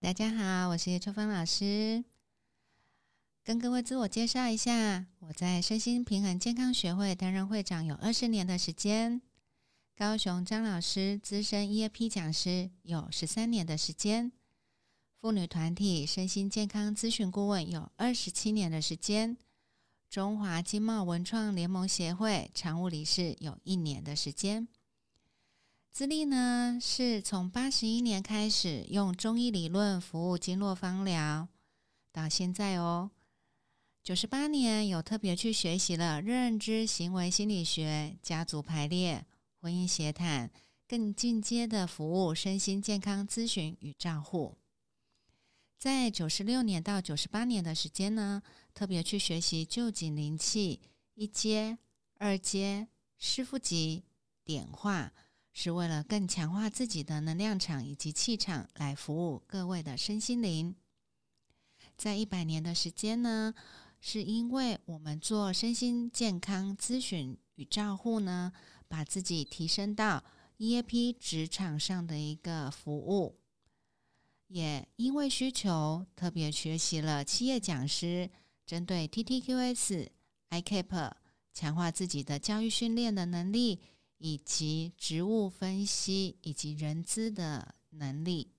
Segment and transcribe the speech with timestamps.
[0.00, 2.04] 大家好，我是叶秋芳老师，
[3.42, 5.04] 跟各位自我介绍一下。
[5.18, 9.20] 我在身心平衡健康学会担任会长有二十年的时间，
[9.96, 14.30] 高雄张老师资深 EAP 讲师有十三年的时间，
[15.20, 19.36] 妇女团体身心健康咨询顾问有二十七年的时间，
[20.08, 24.68] 中华经贸文创联盟协会常务理事有一年的时间。
[25.98, 31.48] 资历呢，是从八十一年开始用中医理论服务经络方疗，
[32.12, 33.10] 到现在哦，
[34.04, 39.26] 九十八年有特别去学习了认知行为心理学、家族排列、
[39.60, 40.48] 婚姻协谈，
[40.86, 44.56] 更进阶的服务身心健康咨询与照护。
[45.76, 48.40] 在九十六年到九十八年的时间呢，
[48.72, 50.80] 特别去学习旧景灵气
[51.14, 51.76] 一阶、
[52.18, 52.86] 二阶、
[53.18, 54.04] 师傅级
[54.44, 55.12] 点化。
[55.60, 60.72] 是为了更强化自己的能量场以及气场，来服务各位的身心灵。
[61.96, 63.52] 在一百年的时间呢，
[64.00, 68.52] 是因为我们做身心健康咨询与照护呢，
[68.86, 70.22] 把自己提升到
[70.58, 73.40] EAP 职场上的一个服务，
[74.46, 78.30] 也因为需求特别学习了企业讲师，
[78.64, 80.06] 针对 TTQS、
[80.50, 81.12] ICAP，
[81.52, 83.80] 强化自己的教育训练的能力。
[84.18, 88.52] 以及植物分析以及人资的能力，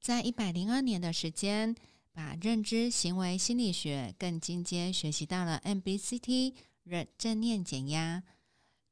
[0.00, 1.74] 在一百零二年的时间，
[2.12, 8.22] 把认知行为心理学更进阶学习到了 MBCT 认正念减压，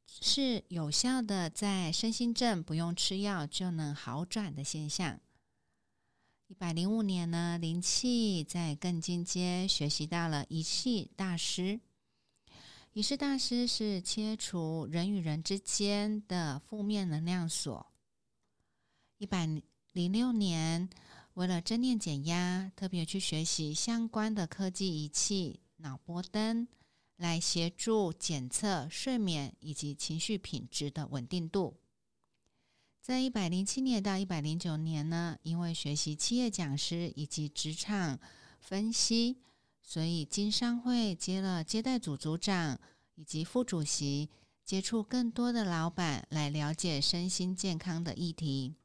[0.06, 5.20] 是有效的在身心症不用吃药就能好转的现象。
[6.48, 11.81] 一百零五年呢，灵气在更进阶学习到了仪器大师。
[12.97, 17.86] 仪式大师是切除人与人之间的负面能量锁。
[19.19, 19.47] 一百
[19.92, 20.88] 零六年，
[21.34, 26.66] 为了正念减压，特别去学习相关的科技仪器脑波灯，
[27.16, 31.76] 来协助检测睡眠以及情绪品质的稳定度。
[33.03, 38.19] 在一百零七年到一百零九年呢，因为学习企业讲师以及职场
[38.59, 39.43] 分析。
[39.88, 42.76] 所以，经商会接了接待组组长
[43.16, 44.31] 以及副主席，
[44.65, 48.77] 接触更多的老板来了解身心健康的议题。